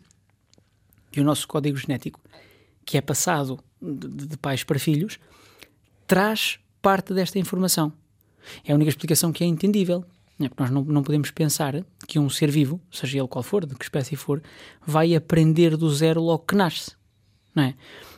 que 1.10 1.20
o 1.20 1.24
nosso 1.24 1.46
código 1.48 1.76
genético, 1.76 2.20
que 2.84 2.96
é 2.96 3.00
passado 3.00 3.58
de- 3.80 4.26
de 4.28 4.36
pais 4.36 4.62
para 4.62 4.78
filhos, 4.78 5.18
traz 6.06 6.58
parte 6.80 7.12
desta 7.12 7.38
informação. 7.38 7.92
É 8.64 8.72
a 8.72 8.74
única 8.74 8.90
explicação 8.90 9.32
que 9.32 9.42
é 9.42 9.46
entendível. 9.46 10.04
É 10.40 10.48
porque 10.48 10.62
nós 10.62 10.70
não, 10.72 10.82
não 10.82 11.02
podemos 11.02 11.30
pensar 11.30 11.84
que 12.08 12.18
um 12.18 12.28
ser 12.28 12.50
vivo, 12.50 12.80
seja 12.90 13.18
ele 13.18 13.28
qual 13.28 13.42
for, 13.42 13.64
de 13.66 13.74
que 13.76 13.84
espécie 13.84 14.16
for, 14.16 14.42
vai 14.84 15.14
aprender 15.14 15.76
do 15.76 15.88
zero 15.92 16.20
logo 16.20 16.44
que 16.44 16.54
nasce. 16.56 16.92
Não 17.54 17.64
é? 17.64 17.74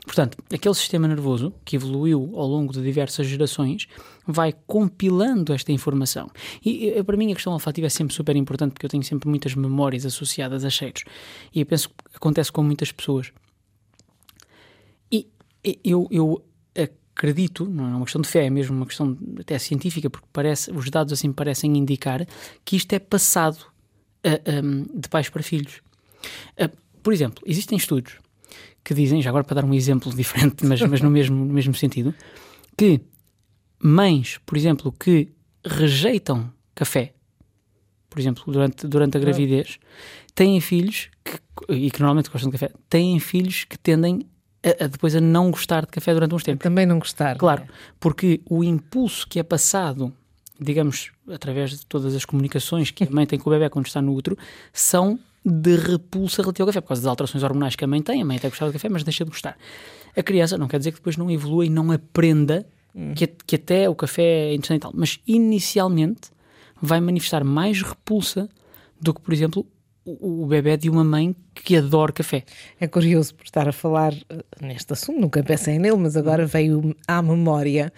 Portanto, 0.06 0.38
aquele 0.52 0.74
sistema 0.74 1.08
nervoso 1.08 1.52
que 1.64 1.76
evoluiu 1.76 2.30
ao 2.36 2.46
longo 2.46 2.72
de 2.72 2.80
diversas 2.82 3.26
gerações 3.26 3.88
vai 4.26 4.54
compilando 4.66 5.52
esta 5.52 5.72
informação. 5.72 6.30
E 6.64 6.88
eh, 6.88 7.02
para 7.02 7.16
mim 7.16 7.30
a 7.30 7.34
questão 7.34 7.52
olfativa 7.52 7.86
é 7.86 7.90
sempre 7.90 8.14
super 8.14 8.34
importante 8.36 8.72
porque 8.72 8.86
eu 8.86 8.90
tenho 8.90 9.02
sempre 9.02 9.28
muitas 9.28 9.54
memórias 9.54 10.06
associadas 10.06 10.64
a 10.64 10.70
cheiros. 10.70 11.04
E 11.54 11.60
eu 11.60 11.66
penso 11.66 11.88
que 11.88 12.16
acontece 12.16 12.50
com 12.50 12.62
muitas 12.62 12.90
pessoas. 12.92 13.32
E 15.10 15.28
eu, 15.82 16.08
eu 16.10 16.44
acredito, 17.14 17.64
não 17.64 17.84
é 17.84 17.94
uma 17.94 18.04
questão 18.04 18.20
de 18.20 18.28
fé, 18.28 18.46
é 18.46 18.50
mesmo 18.50 18.76
uma 18.76 18.86
questão 18.86 19.16
até 19.38 19.58
científica, 19.58 20.10
porque 20.10 20.26
parece, 20.32 20.70
os 20.72 20.90
dados 20.90 21.12
assim 21.12 21.32
parecem 21.32 21.76
indicar 21.76 22.26
que 22.64 22.76
isto 22.76 22.92
é 22.92 22.98
passado 22.98 23.58
ah, 24.24 24.40
ahm, 24.50 24.84
de 24.94 25.08
pais 25.08 25.28
para 25.28 25.42
filhos. 25.42 25.80
Ah, 26.58 26.70
por 27.02 27.12
exemplo, 27.12 27.42
existem 27.46 27.78
estudos 27.78 28.18
que 28.82 28.92
dizem, 28.92 29.22
já 29.22 29.30
agora 29.30 29.44
para 29.44 29.60
dar 29.60 29.64
um 29.64 29.72
exemplo 29.72 30.12
diferente, 30.14 30.66
mas, 30.66 30.80
mas 30.82 31.00
no, 31.00 31.10
mesmo, 31.10 31.36
no 31.36 31.52
mesmo 31.52 31.74
sentido, 31.74 32.12
que 32.76 33.00
mães, 33.84 34.40
por 34.46 34.56
exemplo, 34.56 34.90
que 34.90 35.30
rejeitam 35.62 36.50
café, 36.74 37.12
por 38.08 38.18
exemplo, 38.18 38.44
durante, 38.50 38.86
durante 38.86 39.18
a 39.18 39.20
gravidez, 39.20 39.78
têm 40.34 40.58
filhos 40.58 41.10
que, 41.22 41.38
e 41.68 41.90
que 41.90 42.00
normalmente 42.00 42.30
gostam 42.30 42.50
de 42.50 42.58
café, 42.58 42.72
têm 42.88 43.20
filhos 43.20 43.64
que 43.64 43.76
tendem 43.76 44.26
a, 44.62 44.84
a 44.84 44.86
depois 44.86 45.14
a 45.14 45.20
não 45.20 45.50
gostar 45.50 45.82
de 45.82 45.88
café 45.88 46.14
durante 46.14 46.34
uns 46.34 46.42
tempos. 46.42 46.62
Também 46.62 46.86
não 46.86 46.98
gostar. 46.98 47.36
Claro, 47.36 47.64
porque 48.00 48.40
o 48.48 48.64
impulso 48.64 49.28
que 49.28 49.38
é 49.38 49.42
passado, 49.42 50.10
digamos, 50.58 51.12
através 51.30 51.72
de 51.72 51.84
todas 51.84 52.14
as 52.14 52.24
comunicações 52.24 52.90
que 52.90 53.04
a 53.04 53.10
mãe 53.10 53.26
tem 53.26 53.38
com 53.38 53.50
o 53.50 53.52
bebê 53.52 53.68
quando 53.68 53.86
está 53.86 54.00
no 54.00 54.14
útero, 54.14 54.38
são 54.72 55.18
de 55.44 55.76
repulsa 55.76 56.40
relativa 56.40 56.64
ao 56.64 56.68
café, 56.68 56.80
por 56.80 56.88
causa 56.88 57.02
das 57.02 57.10
alterações 57.10 57.44
hormonais 57.44 57.76
que 57.76 57.84
a 57.84 57.86
mãe 57.86 58.00
tem. 58.00 58.22
A 58.22 58.24
mãe 58.24 58.38
até 58.38 58.48
gostava 58.48 58.70
de 58.70 58.78
café, 58.78 58.88
mas 58.88 59.04
deixa 59.04 59.26
de 59.26 59.30
gostar. 59.30 59.58
A 60.16 60.22
criança 60.22 60.56
não 60.56 60.68
quer 60.68 60.78
dizer 60.78 60.92
que 60.92 60.98
depois 60.98 61.18
não 61.18 61.30
evolua 61.30 61.66
e 61.66 61.68
não 61.68 61.92
aprenda 61.92 62.66
que, 63.14 63.26
que 63.26 63.56
até 63.56 63.88
o 63.88 63.94
café 63.94 64.22
é 64.22 64.54
interessante 64.54 64.78
e 64.78 64.82
tal, 64.82 64.92
mas 64.94 65.20
inicialmente 65.26 66.30
vai 66.80 67.00
manifestar 67.00 67.42
mais 67.44 67.82
repulsa 67.82 68.48
do 69.00 69.12
que, 69.12 69.20
por 69.20 69.32
exemplo, 69.32 69.66
o, 70.04 70.44
o 70.44 70.46
bebê 70.46 70.76
de 70.76 70.88
uma 70.88 71.02
mãe 71.02 71.34
que 71.54 71.76
adora 71.76 72.12
café. 72.12 72.44
É 72.78 72.86
curioso 72.86 73.34
por 73.34 73.44
estar 73.44 73.68
a 73.68 73.72
falar 73.72 74.12
eh, 74.28 74.44
neste 74.60 74.92
assunto, 74.92 75.20
nunca 75.20 75.42
pensei 75.42 75.78
nele, 75.78 75.96
mas 75.96 76.16
agora 76.16 76.46
veio 76.46 76.94
à 77.06 77.20
memória 77.22 77.92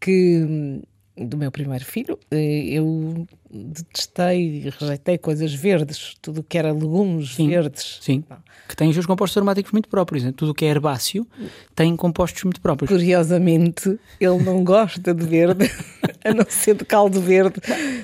que 0.00 0.44
hum, 0.44 0.82
do 1.16 1.36
meu 1.36 1.50
primeiro 1.50 1.84
filho 1.84 2.18
eh, 2.30 2.66
eu 2.68 3.26
detestei 3.50 4.40
e 4.40 4.70
rejeitei 4.70 5.16
coisas 5.16 5.54
verdes, 5.54 6.14
tudo 6.20 6.42
que 6.42 6.58
era 6.58 6.72
legumes 6.72 7.34
Sim. 7.34 7.48
verdes. 7.48 7.98
Sim, 8.02 8.22
que 8.68 8.76
têm 8.76 8.88
os 8.88 8.94
seus 8.94 9.06
compostos 9.06 9.36
aromáticos 9.36 9.72
muito 9.72 9.88
próprios. 9.88 10.24
né? 10.24 10.32
Tudo 10.36 10.50
o 10.50 10.54
que 10.54 10.64
é 10.64 10.68
herbáceo 10.68 11.26
tem 11.74 11.96
compostos 11.96 12.42
muito 12.44 12.60
próprios. 12.60 12.90
Curiosamente, 12.90 13.98
ele 14.20 14.42
não 14.42 14.62
gosta 14.62 15.14
de 15.14 15.24
verde, 15.24 15.70
a 16.24 16.34
não 16.34 16.44
ser 16.48 16.74
de 16.74 16.84
caldo 16.84 17.20
verde, 17.20 17.60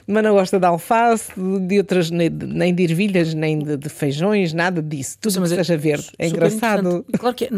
mas 0.07 0.23
não 0.23 0.33
gosta 0.33 0.59
de 0.59 0.67
alface, 0.67 1.33
de 1.37 1.79
outras, 1.79 2.11
nem 2.11 2.31
de, 2.75 2.83
ervilhas, 2.83 3.35
nem 3.35 3.59
de, 3.59 3.77
de 3.77 3.89
feijões, 3.89 4.53
nada 4.53 4.81
disso. 4.81 5.19
Tudo 5.21 5.39
que 5.39 5.45
é 5.45 5.57
seja 5.57 5.77
verde. 5.77 6.11
É 6.19 6.29
engraçado. 6.29 7.05
Claro 7.19 7.35
que 7.35 7.45
é. 7.47 7.51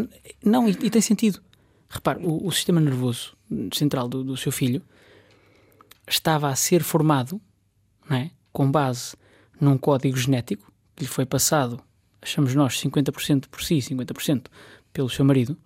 Não, 0.45 0.69
e, 0.69 0.73
e 0.73 0.91
tem 0.91 1.03
sentido. 1.03 1.41
Repare, 1.89 2.21
o, 2.25 2.47
o 2.47 2.51
sistema 2.51 2.81
nervoso 2.81 3.37
central 3.73 4.09
do, 4.09 4.25
do 4.25 4.37
seu 4.37 4.51
filho 4.51 4.83
estava 6.07 6.49
a 6.49 6.57
ser 6.57 6.83
formado 6.83 7.41
é? 8.11 8.31
com 8.53 8.71
base 8.71 9.17
num 9.61 9.79
código 9.79 10.17
genético 10.17 10.73
que 10.95 11.05
lhe 11.05 11.09
foi 11.09 11.27
passado, 11.27 11.81
achamos 12.21 12.55
nós, 12.55 12.81
50% 12.81 13.49
por 13.49 13.63
si, 13.63 13.77
50% 13.77 14.47
pelo 14.93 15.11
seu 15.11 15.25
marido, 15.25 15.57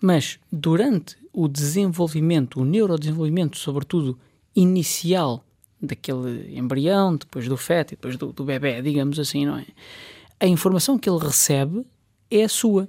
mas 0.00 0.38
durante 0.50 1.16
o 1.32 1.46
desenvolvimento, 1.48 2.60
o 2.60 2.64
neurodesenvolvimento, 2.64 3.56
sobretudo 3.56 4.18
inicial 4.54 5.44
daquele 5.80 6.56
embrião, 6.56 7.16
depois 7.16 7.48
do 7.48 7.56
feto 7.56 7.92
e 7.92 7.96
depois 7.96 8.16
do, 8.16 8.32
do 8.32 8.44
bebê, 8.44 8.82
digamos 8.82 9.18
assim, 9.18 9.46
não 9.46 9.56
é? 9.56 9.66
A 10.38 10.46
informação 10.46 10.98
que 10.98 11.08
ele 11.08 11.18
recebe 11.18 11.86
é 12.30 12.44
a 12.44 12.48
sua, 12.48 12.88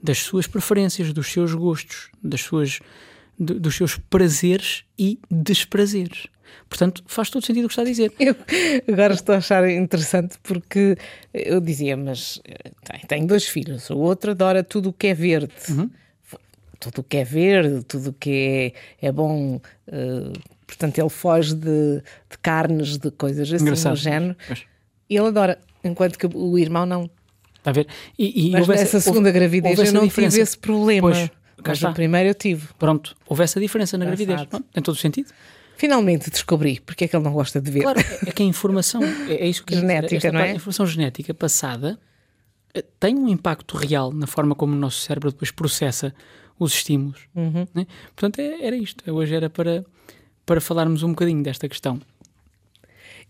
das 0.00 0.18
suas 0.18 0.46
preferências, 0.46 1.12
dos 1.12 1.28
seus 1.28 1.54
gostos, 1.54 2.10
das 2.22 2.40
suas, 2.40 2.80
do- 3.38 3.58
dos 3.60 3.76
seus 3.76 3.96
prazeres 3.96 4.84
e 4.98 5.18
desprazeres. 5.30 6.26
Portanto, 6.68 7.02
faz 7.06 7.28
todo 7.30 7.44
sentido 7.44 7.64
o 7.64 7.68
que 7.68 7.72
está 7.72 7.82
a 7.82 7.84
dizer. 7.84 8.12
Eu 8.18 8.34
agora 8.92 9.14
estou 9.14 9.34
a 9.34 9.38
achar 9.38 9.68
interessante 9.70 10.36
porque 10.42 10.96
eu 11.32 11.60
dizia, 11.60 11.96
mas 11.96 12.40
eh, 12.44 12.70
tenho 13.06 13.26
dois 13.26 13.44
filhos, 13.46 13.88
o 13.90 13.98
outro 13.98 14.30
adora 14.32 14.62
tudo 14.64 14.88
o 14.90 14.92
que 14.92 15.08
é 15.08 15.14
verde. 15.14 15.52
Tudo 16.80 17.00
o 17.00 17.02
que 17.02 17.16
é 17.16 17.24
verde, 17.24 17.82
tudo 17.84 18.10
o 18.10 18.12
que 18.12 18.72
é, 19.00 19.08
é 19.08 19.12
bom. 19.12 19.60
eh, 19.88 20.32
portanto, 20.66 20.98
ele 20.98 21.08
foge 21.08 21.54
de, 21.54 21.96
de 22.30 22.38
carnes, 22.40 22.96
de 22.98 23.10
coisas 23.10 23.52
assim 23.52 23.62
Engraçado. 23.64 23.94
do 23.94 24.00
género. 24.00 24.36
Pois. 24.46 24.62
E 25.10 25.16
ele 25.16 25.26
adora, 25.26 25.58
enquanto 25.82 26.16
que 26.18 26.26
o 26.32 26.56
irmão 26.58 26.86
não. 26.86 27.10
Está 27.56 27.70
a 27.70 27.72
ver? 27.72 27.88
E, 28.16 28.48
e 28.48 28.50
Mas 28.52 28.60
houve 28.60 28.74
essa- 28.74 28.82
nessa 28.84 29.00
segunda 29.00 29.28
houve- 29.28 29.32
gravidez 29.38 29.76
houve 29.78 29.90
eu 29.90 29.94
não 29.94 30.04
diferença. 30.06 30.30
tive 30.36 30.42
esse 30.44 30.56
problema. 30.58 31.10
Pois, 31.10 31.30
cá 31.62 31.70
mas 31.70 31.78
está. 31.78 31.88
no 31.88 31.94
primeiro 31.94 32.28
eu 32.30 32.34
tive. 32.34 32.68
Pronto, 32.78 33.16
houve 33.26 33.44
essa 33.44 33.60
diferença 33.60 33.96
na 33.98 34.04
gravidez. 34.04 34.44
Pronto, 34.44 34.66
tem 34.72 34.82
todo 34.82 34.94
o 34.94 34.98
sentido. 34.98 35.30
Finalmente 35.76 36.30
descobri 36.30 36.80
porque 36.80 37.04
é 37.04 37.08
que 37.08 37.14
ele 37.14 37.24
não 37.24 37.32
gosta 37.32 37.60
de 37.60 37.70
ver. 37.70 37.82
Claro, 37.82 38.00
é 38.26 38.32
que 38.32 38.42
a 38.42 38.46
informação, 38.46 39.00
é, 39.28 39.34
é 39.34 39.46
isso 39.46 39.64
que 39.64 39.74
Genética, 39.74 40.16
esta 40.16 40.32
não 40.32 40.40
é? 40.40 40.42
parte, 40.42 40.52
A 40.52 40.56
informação 40.56 40.86
genética 40.86 41.34
passada 41.34 41.98
eh, 42.74 42.84
tem 42.98 43.16
um 43.16 43.28
impacto 43.28 43.76
real 43.76 44.12
na 44.12 44.26
forma 44.26 44.54
como 44.54 44.74
o 44.74 44.76
nosso 44.76 45.00
cérebro 45.00 45.30
depois 45.30 45.50
processa 45.50 46.14
os 46.58 46.74
estímulos. 46.74 47.20
Uhum. 47.34 47.66
Né? 47.72 47.86
Portanto, 48.16 48.40
é, 48.40 48.66
era 48.66 48.76
isto. 48.76 49.08
Hoje 49.12 49.34
era 49.34 49.48
para, 49.48 49.84
para 50.44 50.60
falarmos 50.60 51.02
um 51.02 51.10
bocadinho 51.10 51.42
desta 51.42 51.68
questão. 51.68 52.00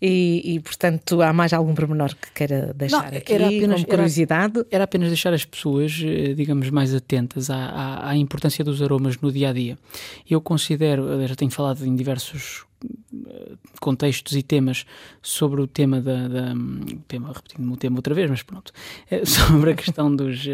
E, 0.00 0.54
e, 0.54 0.60
portanto, 0.60 1.20
há 1.22 1.32
mais 1.32 1.52
algum 1.52 1.74
pormenor 1.74 2.14
que 2.14 2.30
queira 2.32 2.72
deixar 2.74 3.10
Não, 3.10 3.18
aqui 3.18 3.32
era 3.32 3.46
apenas- 3.46 3.80
como 3.82 3.86
curiosidade? 3.88 4.64
Era 4.70 4.84
apenas 4.84 5.08
deixar 5.08 5.34
as 5.34 5.44
pessoas, 5.44 6.00
eh, 6.04 6.34
digamos, 6.34 6.70
mais 6.70 6.94
atentas 6.94 7.50
à, 7.50 7.56
à, 7.56 8.10
à 8.10 8.16
importância 8.16 8.64
dos 8.64 8.80
aromas 8.80 9.18
no 9.20 9.32
dia 9.32 9.50
a 9.50 9.52
dia. 9.52 9.76
Eu 10.28 10.40
considero, 10.40 11.02
eu 11.02 11.26
já 11.26 11.34
tenho 11.34 11.50
falado 11.50 11.84
em 11.84 11.96
diversos 11.96 12.64
eh, 13.26 13.52
contextos 13.80 14.36
e 14.36 14.42
temas 14.44 14.86
sobre 15.20 15.60
o 15.60 15.66
tema 15.66 16.00
da. 16.00 16.28
da 16.28 16.54
tema, 17.08 17.32
repetindo 17.34 17.72
o 17.72 17.76
tema 17.76 17.96
outra 17.96 18.14
vez, 18.14 18.30
mas 18.30 18.42
pronto. 18.44 18.72
eh, 19.10 19.24
Sobre 19.24 19.72
a 19.72 19.74
questão 19.74 20.14
dos, 20.14 20.46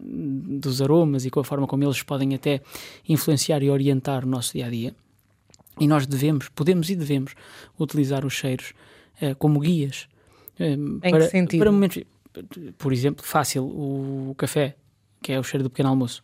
dos 0.00 0.82
aromas 0.82 1.24
e 1.24 1.30
com 1.30 1.38
a 1.38 1.44
forma 1.44 1.68
como 1.68 1.84
eles 1.84 2.02
podem 2.02 2.34
até 2.34 2.60
influenciar 3.08 3.62
e 3.62 3.70
orientar 3.70 4.24
o 4.24 4.28
nosso 4.28 4.54
dia 4.54 4.66
a 4.66 4.70
dia. 4.70 4.92
E 5.80 5.86
nós 5.86 6.06
devemos, 6.06 6.48
podemos 6.48 6.90
e 6.90 6.96
devemos 6.96 7.34
utilizar 7.78 8.24
os 8.24 8.34
cheiros 8.34 8.72
eh, 9.20 9.34
como 9.34 9.60
guias. 9.60 10.08
eh, 10.58 10.76
que 10.76 11.10
para, 11.10 11.28
sentido? 11.28 11.60
para 11.60 11.72
momentos, 11.72 12.02
por 12.78 12.92
exemplo, 12.92 13.24
fácil, 13.24 13.64
o 13.64 14.34
café, 14.36 14.76
que 15.22 15.32
é 15.32 15.38
o 15.38 15.42
cheiro 15.42 15.64
do 15.64 15.70
pequeno 15.70 15.88
almoço. 15.88 16.22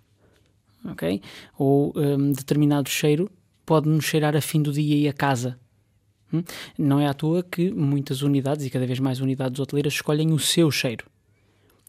Ok? 0.85 1.21
Ou 1.57 1.93
um, 1.97 2.33
determinado 2.33 2.88
cheiro 2.88 3.31
pode 3.67 3.88
nos 3.88 4.05
cheirar 4.05 4.37
a 4.37 4.40
fim 4.40 4.62
do 4.62 4.73
dia 4.73 4.97
e 4.97 5.09
a 5.09 5.12
casa. 5.12 5.59
Hum? 6.33 6.43
Não 6.78 7.00
é 7.00 7.07
à 7.07 7.14
toa 7.14 7.43
que 7.43 7.71
muitas 7.71 8.23
unidades 8.23 8.64
e 8.64 8.71
cada 8.71 8.87
vez 8.87 9.00
mais 9.00 9.21
unidades 9.21 9.59
hoteleiras 9.59 9.95
escolhem 9.95 10.33
o 10.33 10.38
seu 10.38 10.71
cheiro. 10.71 11.07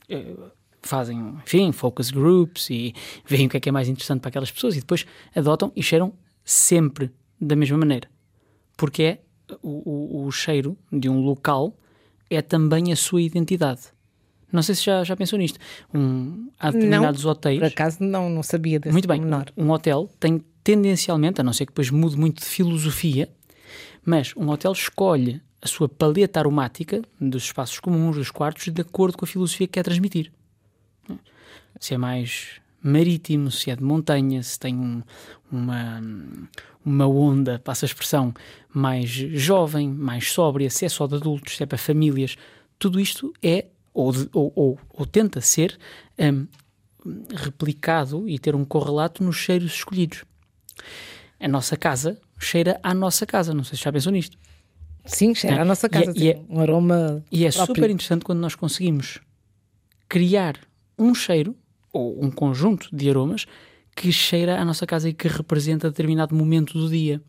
Eh, 0.08 0.36
Fazem, 0.82 1.36
enfim, 1.44 1.74
focus 1.74 2.10
groups 2.10 2.70
e 2.70 2.94
veem 3.26 3.48
o 3.48 3.50
que 3.50 3.58
é 3.58 3.60
que 3.60 3.68
é 3.68 3.72
mais 3.72 3.90
interessante 3.90 4.22
para 4.22 4.30
aquelas 4.30 4.50
pessoas 4.50 4.78
e 4.78 4.80
depois 4.80 5.06
adotam 5.36 5.74
e 5.76 5.84
cheiram 5.84 6.14
sempre 6.44 7.12
da 7.40 7.56
mesma 7.56 7.78
maneira. 7.78 8.08
Porque 8.78 9.04
é 9.04 9.20
o, 9.62 10.22
o, 10.24 10.26
o 10.26 10.32
cheiro 10.32 10.78
de 10.92 11.10
um 11.10 11.22
local 11.22 11.76
é 12.30 12.42
também 12.42 12.92
a 12.92 12.96
sua 12.96 13.22
identidade. 13.22 13.82
Não 14.52 14.62
sei 14.64 14.74
se 14.76 14.84
já, 14.86 15.04
já 15.04 15.16
pensou 15.16 15.38
nisto. 15.38 15.60
Um, 15.94 16.50
há 16.60 16.72
determinados 16.72 17.24
hotéis. 17.26 17.60
Por 17.60 17.68
acaso 17.68 17.98
não, 18.04 18.30
não 18.30 18.42
sabia 18.44 18.80
desse 18.80 18.92
Muito 18.94 19.08
bem, 19.08 19.20
pormenor. 19.20 19.46
um 19.56 19.70
hotel 19.72 20.10
tem 20.20 20.44
tendencialmente, 20.64 21.40
a 21.42 21.44
não 21.44 21.54
ser 21.54 21.66
que 21.66 21.72
depois 21.72 21.90
mude 21.92 22.18
muito 22.18 22.40
de 22.40 22.46
filosofia, 22.46 23.30
mas 24.06 24.34
um 24.36 24.50
hotel 24.50 24.72
escolhe 24.72 25.42
a 25.62 25.68
sua 25.68 25.88
paleta 25.90 26.40
aromática 26.40 27.02
dos 27.20 27.44
espaços 27.44 27.80
comuns, 27.80 28.16
dos 28.16 28.32
quartos, 28.32 28.68
de 28.72 28.82
acordo 28.82 29.18
com 29.18 29.26
a 29.26 29.28
filosofia 29.28 29.68
que 29.68 29.74
quer 29.74 29.84
transmitir. 29.84 30.32
Se 31.80 31.94
é 31.94 31.98
mais 31.98 32.60
marítimo, 32.82 33.52
se 33.52 33.70
é 33.70 33.76
de 33.76 33.84
montanha, 33.84 34.42
se 34.42 34.58
tem 34.60 34.76
um- 34.76 35.04
uma, 35.52 36.02
uma 36.90 37.08
onda, 37.08 37.60
passa 37.60 37.86
a 37.86 37.88
expressão, 37.88 38.34
mais 38.74 39.10
jovem, 39.10 39.88
mais 39.90 40.32
sóbria, 40.32 40.70
se 40.70 40.86
é 40.86 40.90
só 40.90 41.06
de 41.08 41.16
adultos, 41.16 41.56
se 41.56 41.64
é 41.64 41.66
para 41.66 41.78
famílias, 41.78 42.36
tudo 42.80 43.00
isto 43.00 43.32
é, 43.44 43.68
ou, 43.94 44.12
de- 44.12 44.30
ou, 44.34 44.52
ou- 44.56 44.80
ou 44.94 45.06
tenta 45.06 45.40
ser, 45.40 45.78
hum, 46.18 46.48
replicado 47.36 48.28
e 48.28 48.38
ter 48.40 48.56
um 48.56 48.66
correlato 48.66 49.24
nos 49.24 49.36
cheiros 49.38 49.74
escolhidos. 49.74 50.24
A 51.40 51.48
nossa 51.48 51.78
casa 51.78 52.20
cheira 52.38 52.80
à 52.84 52.94
nossa 52.94 53.26
casa, 53.26 53.54
não 53.54 53.64
sei 53.64 53.78
se 53.78 53.84
já 53.84 53.92
pensou 53.92 54.12
nisto. 54.12 54.38
Sim, 55.06 55.34
cheira 55.36 55.58
É, 55.58 55.60
à 55.62 55.66
nossa 55.66 55.88
e 55.88 55.90
é- 55.90 56.06
casa. 56.06 56.14
e 56.18 56.30
é- 56.30 56.36
sim, 56.36 56.46
um 56.50 56.60
aroma 56.60 57.24
E 57.32 57.46
é 57.46 57.52
próprio. 57.52 57.76
super 57.76 57.90
interessante 57.90 58.26
quando 58.26 58.40
nós 58.40 58.56
conseguimos 58.56 59.20
criar 60.08 60.56
um 60.98 61.14
cheiro 61.14 61.56
ou 61.94 62.24
um 62.24 62.30
conjunto 62.32 62.90
de 62.96 63.10
aromas 63.10 63.46
que 64.00 64.14
cheira 64.14 64.58
à 64.58 64.64
nossa 64.64 64.88
casa 64.88 65.10
e 65.10 65.14
que 65.14 65.28
representa 65.28 65.90
determinado 65.90 66.34
momento 66.34 66.72
do 66.72 66.88
dia. 66.88 67.22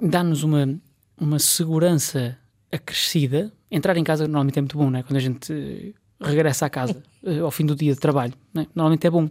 Dá-nos 0.00 0.42
uma, 0.42 0.80
uma 1.16 1.38
segurança 1.38 2.36
acrescida. 2.72 3.52
Entrar 3.70 3.96
em 3.96 4.02
casa 4.02 4.24
normalmente 4.24 4.58
é 4.58 4.62
muito 4.62 4.76
bom, 4.76 4.90
não 4.90 4.98
é? 4.98 5.04
Quando 5.04 5.18
a 5.18 5.20
gente 5.20 5.52
eh, 5.52 5.92
regressa 6.20 6.66
à 6.66 6.70
casa 6.70 7.00
eh, 7.24 7.38
ao 7.38 7.52
fim 7.52 7.64
do 7.64 7.76
dia 7.76 7.94
de 7.94 8.00
trabalho, 8.00 8.34
não 8.52 8.62
é? 8.62 8.66
normalmente 8.74 9.06
é 9.06 9.10
bom. 9.10 9.28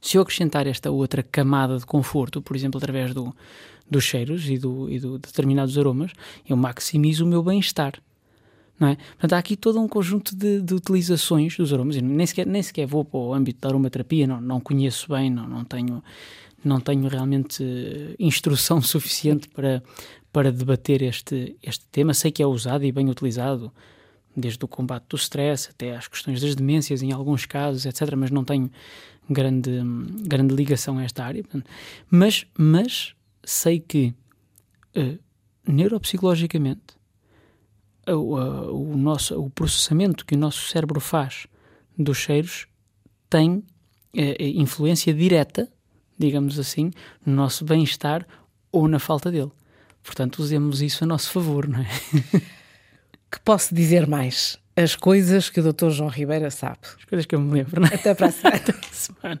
Se 0.00 0.16
eu 0.16 0.22
acrescentar 0.22 0.66
esta 0.66 0.90
outra 0.90 1.22
camada 1.22 1.76
de 1.76 1.84
conforto, 1.84 2.40
por 2.40 2.56
exemplo, 2.56 2.78
através 2.78 3.12
do, 3.12 3.36
dos 3.90 4.04
cheiros 4.04 4.48
e 4.48 4.56
do, 4.56 4.88
e 4.88 4.98
do 4.98 5.18
determinados 5.18 5.76
aromas, 5.76 6.12
eu 6.48 6.56
maximizo 6.56 7.26
o 7.26 7.28
meu 7.28 7.42
bem-estar. 7.42 7.92
Não 8.82 8.88
é? 8.88 8.96
Portanto, 8.96 9.34
há 9.34 9.38
aqui 9.38 9.56
todo 9.56 9.80
um 9.80 9.86
conjunto 9.86 10.34
de, 10.34 10.60
de 10.60 10.74
utilizações 10.74 11.56
dos 11.56 11.72
aromas. 11.72 11.94
Eu 11.94 12.02
nem 12.02 12.26
sequer, 12.26 12.44
nem 12.44 12.60
sequer 12.60 12.84
vou 12.84 13.04
para 13.04 13.20
o 13.20 13.32
âmbito 13.32 13.60
da 13.60 13.68
aromaterapia, 13.68 14.26
não, 14.26 14.40
não 14.40 14.58
conheço 14.58 15.08
bem, 15.08 15.30
não, 15.30 15.46
não, 15.46 15.64
tenho, 15.64 16.02
não 16.64 16.80
tenho 16.80 17.06
realmente 17.06 17.62
eh, 17.62 18.16
instrução 18.18 18.82
suficiente 18.82 19.48
para, 19.50 19.80
para 20.32 20.50
debater 20.50 21.00
este, 21.00 21.56
este 21.62 21.86
tema. 21.92 22.12
Sei 22.12 22.32
que 22.32 22.42
é 22.42 22.46
usado 22.46 22.84
e 22.84 22.90
bem 22.90 23.08
utilizado, 23.08 23.72
desde 24.36 24.64
o 24.64 24.66
combate 24.66 25.04
do 25.10 25.16
stress 25.16 25.70
até 25.70 25.96
às 25.96 26.08
questões 26.08 26.40
das 26.40 26.56
demências, 26.56 27.02
em 27.02 27.12
alguns 27.12 27.46
casos, 27.46 27.86
etc. 27.86 28.16
Mas 28.16 28.32
não 28.32 28.42
tenho 28.42 28.68
grande, 29.30 29.70
grande 30.26 30.56
ligação 30.56 30.98
a 30.98 31.04
esta 31.04 31.24
área. 31.24 31.44
Mas, 32.10 32.46
mas 32.58 33.14
sei 33.44 33.78
que 33.78 34.12
eh, 34.92 35.18
neuropsicologicamente 35.68 37.00
o, 38.08 38.36
a- 38.36 38.72
o 38.72 38.96
nosso, 38.96 39.38
o 39.40 39.50
processamento 39.50 40.24
que 40.26 40.34
o 40.34 40.38
nosso 40.38 40.68
cérebro 40.68 41.00
faz 41.00 41.46
dos 41.98 42.18
cheiros 42.18 42.66
tem 43.30 43.62
eh, 44.16 44.36
eh, 44.38 44.48
influência 44.50 45.12
direta, 45.14 45.68
digamos 46.18 46.58
assim, 46.58 46.90
no 47.24 47.34
nosso 47.34 47.64
bem-estar 47.64 48.26
ou 48.70 48.88
na 48.88 48.98
falta 48.98 49.30
dele. 49.30 49.50
Portanto, 50.02 50.40
usemos 50.40 50.82
isso 50.82 51.04
a 51.04 51.06
nosso 51.06 51.30
favor, 51.30 51.68
não 51.68 51.80
é? 51.80 51.86
Que 53.30 53.40
posso 53.40 53.74
dizer 53.74 54.06
mais? 54.06 54.58
As 54.76 54.94
coisas 54.94 55.48
que 55.48 55.58
o 55.60 55.72
Dr. 55.72 55.88
João 55.90 56.10
Ribeira 56.10 56.50
sabe. 56.50 56.80
As 56.98 57.04
coisas 57.06 57.24
que 57.24 57.34
eu 57.34 57.40
me 57.40 57.50
lembro, 57.54 57.80
não 57.80 57.88
é? 57.88 57.94
Até 57.94 58.14
para 58.14 58.26
a 58.26 58.30
semana. 58.30 58.56
Esta 58.68 58.78
semana. 58.92 59.40